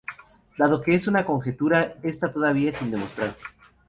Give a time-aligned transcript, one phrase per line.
[0.57, 3.35] Dado que es una conjetura, está todavía sin demostrar.